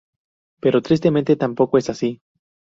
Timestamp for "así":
1.91-2.21